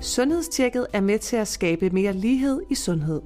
[0.00, 3.20] Sundhedstjekket er med til at skabe mere lighed i sundhed.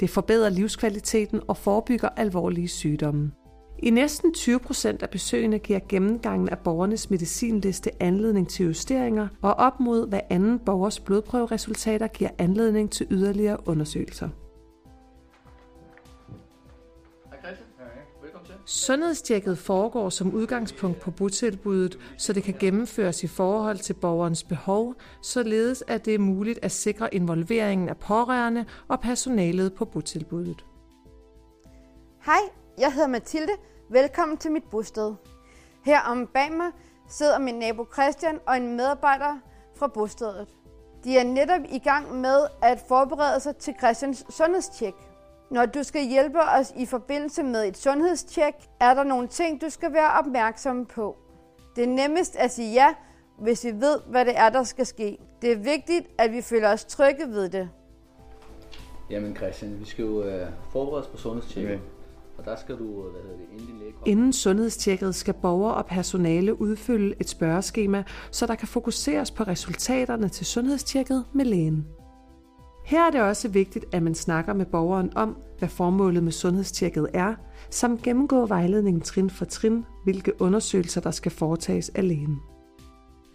[0.00, 3.32] Det forbedrer livskvaliteten og forebygger alvorlige sygdomme.
[3.78, 9.54] I næsten 20 procent af besøgene giver gennemgangen af borgernes medicinliste anledning til justeringer, og
[9.54, 14.28] op mod hver anden borgers blodprøveresultater giver anledning til yderligere undersøgelser.
[18.66, 24.94] Sundhedstjekket foregår som udgangspunkt på botilbuddet, så det kan gennemføres i forhold til borgerens behov,
[25.22, 30.64] således at det er muligt at sikre involveringen af pårørende og personalet på botilbuddet.
[32.26, 32.40] Hej,
[32.78, 33.52] jeg hedder Mathilde.
[33.90, 35.14] Velkommen til mit bosted.
[35.84, 36.70] Her om bag mig
[37.08, 39.38] sidder min nabo Christian og en medarbejder
[39.76, 40.48] fra bostedet.
[41.04, 44.94] De er netop i gang med at forberede sig til Christians sundhedstjek.
[45.50, 49.70] Når du skal hjælpe os i forbindelse med et sundhedstjek, er der nogle ting, du
[49.70, 51.16] skal være opmærksom på.
[51.76, 52.94] Det er nemmest at sige ja,
[53.38, 55.18] hvis vi ved, hvad det er, der skal ske.
[55.42, 57.68] Det er vigtigt, at vi føler os trygge ved det.
[59.10, 61.74] Jamen Christian, vi skal jo uh, forberede os på sundhedstjekket.
[61.74, 61.82] Okay.
[62.38, 63.92] Og der skal du, øh, hvad hedder det, inden læge.
[64.06, 70.28] Inden sundhedstjekket skal borgere og personale udfylde et spørgeskema, så der kan fokuseres på resultaterne
[70.28, 71.86] til sundhedstjekket med lægen.
[72.84, 77.08] Her er det også vigtigt, at man snakker med borgeren om, hvad formålet med sundhedstjekket
[77.14, 77.34] er,
[77.70, 82.38] samt gennemgå vejledningen trin for trin, hvilke undersøgelser der skal foretages af lægen.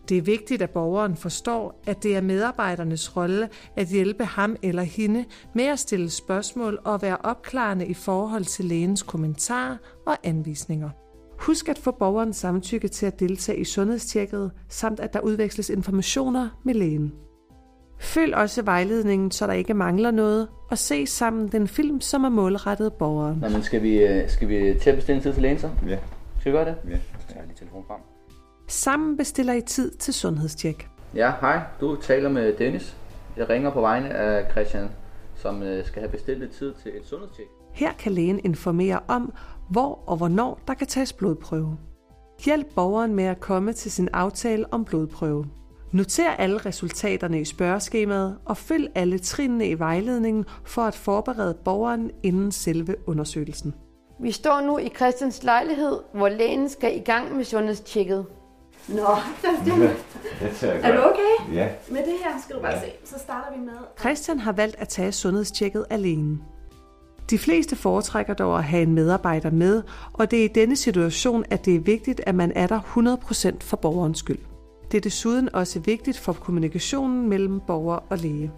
[0.10, 4.84] Det er vigtigt, at borgeren forstår, at det er medarbejdernes rolle at hjælpe ham eller
[4.84, 10.90] hende med at stille spørgsmål og være opklarende i forhold til lægens kommentarer og anvisninger.
[11.40, 16.50] Husk at få borgeren samtykke til at deltage i sundhedstjekket, samt at der udveksles informationer
[16.64, 17.14] med lægen.
[18.00, 22.30] Følg også vejledningen, så der ikke mangler noget, og se sammen den film, som er
[22.30, 23.40] målrettet borgeren.
[23.40, 25.70] Nå, men skal vi, øh, skal vi til at bestille en tid til lægen så?
[25.88, 25.98] Ja.
[26.40, 26.76] Skal vi gøre det?
[26.86, 26.90] Ja.
[26.90, 28.00] Jeg tager lige telefonen frem.
[28.68, 30.88] Sammen bestiller I tid til sundhedstjek.
[31.16, 31.60] Ja, hej.
[31.82, 32.96] Du taler med Dennis.
[33.38, 34.90] Jeg ringer på vegne af Christian,
[35.36, 37.48] som øh, skal have bestilt lidt tid til et sundhedstjek.
[37.74, 39.34] Her kan lægen informere om,
[39.70, 41.78] hvor og hvornår der kan tages blodprøve.
[42.46, 45.46] Hjælp borgeren med at komme til sin aftale om blodprøve.
[45.92, 52.12] Noter alle resultaterne i spørgeskemaet og følg alle trinene i vejledningen for at forberede borgeren
[52.24, 53.74] inden selve undersøgelsen.
[54.22, 58.26] Vi står nu i Christians lejlighed, hvor lægen skal i gang med sundhedstjekket.
[58.88, 58.96] Nå,
[59.42, 61.54] Det jeg er du okay?
[61.56, 61.68] Ja.
[61.92, 62.80] Med det her skal du bare Ja.
[62.80, 62.92] se.
[63.06, 63.74] Så starter vi med...
[64.00, 66.38] Christian har valgt at tage sundhedstjekket alene.
[67.30, 69.84] De fleste foretrækker dog at have en medarbejder med,
[70.14, 73.58] og det er i denne situation, at det er vigtigt, at man er der 100%
[73.62, 74.40] for borgerens skyld.
[74.92, 78.52] Det er desuden også vigtigt for kommunikationen mellem borger og læge.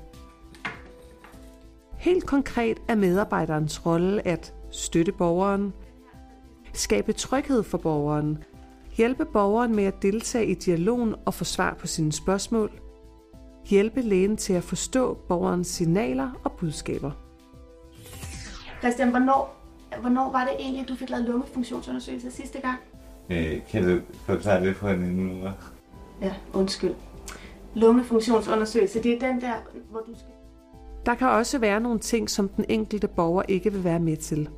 [1.97, 5.73] Helt konkret er medarbejderens rolle at støtte borgeren,
[6.73, 8.43] skabe tryghed for borgeren,
[8.97, 12.71] hjælpe borgeren med at deltage i dialogen og få svar på sine spørgsmål,
[13.65, 17.11] hjælpe lægen til at forstå borgerens signaler og budskaber.
[18.79, 19.55] Christian, hvornår,
[20.01, 22.77] hvornår var det egentlig, du fik lavet lungefunktionsundersøgelse sidste gang?
[23.29, 25.51] Øh, kan du forklare det på en minutter?
[26.21, 26.93] Ja, undskyld.
[27.73, 29.53] Lungefunktionsundersøgelse, det er den der,
[29.89, 30.27] hvor du skal...
[31.05, 34.49] Der kan også være nogle ting, som den enkelte borger ikke vil være med til.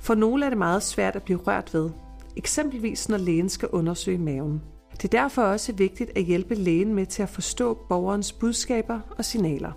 [0.00, 1.90] For nogle er det meget svært at blive rørt ved,
[2.36, 4.62] eksempelvis når lægen skal undersøge maven.
[4.92, 9.24] Det er derfor også vigtigt at hjælpe lægen med til at forstå borgerens budskaber og
[9.24, 9.72] signaler.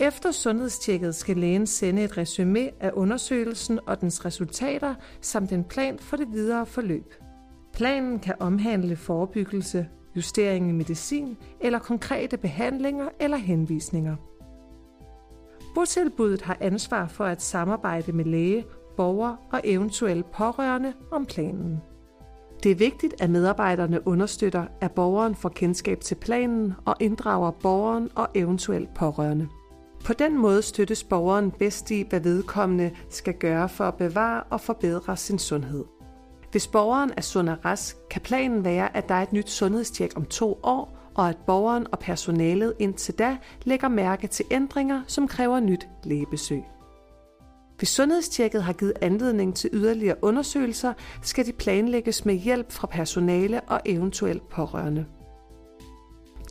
[0.00, 5.98] Efter sundhedstjekket skal lægen sende et resume af undersøgelsen og dens resultater samt en plan
[5.98, 7.14] for det videre forløb.
[7.76, 14.16] Planen kan omhandle forebyggelse, justering i medicin eller konkrete behandlinger eller henvisninger.
[15.74, 18.64] Botilbuddet har ansvar for at samarbejde med læge,
[18.96, 21.80] borger og eventuelle pårørende om planen.
[22.62, 28.10] Det er vigtigt, at medarbejderne understøtter, at borgeren får kendskab til planen og inddrager borgeren
[28.14, 29.48] og eventuelt pårørende.
[30.04, 34.60] På den måde støttes borgeren bedst i, hvad vedkommende skal gøre for at bevare og
[34.60, 35.84] forbedre sin sundhed.
[36.56, 40.12] Hvis borgeren er sund og rask, kan planen være, at der er et nyt sundhedstjek
[40.16, 45.28] om to år, og at borgeren og personalet indtil da lægger mærke til ændringer, som
[45.28, 46.62] kræver nyt lægebesøg.
[47.78, 50.92] Hvis sundhedstjekket har givet anledning til yderligere undersøgelser,
[51.22, 55.06] skal de planlægges med hjælp fra personale og eventuelt pårørende.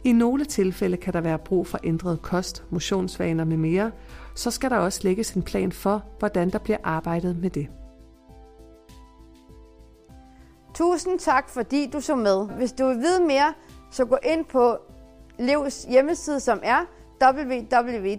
[0.03, 3.91] I nogle tilfælde kan der være brug for ændret kost, motionsvaner med mere,
[4.35, 7.67] så skal der også lægges en plan for, hvordan der bliver arbejdet med det.
[10.75, 12.47] Tusind tak, fordi du så med.
[12.47, 13.53] Hvis du vil vide mere,
[13.91, 14.77] så gå ind på
[15.39, 16.85] Levs hjemmeside, som er
[17.23, 18.15] www.lev.dk.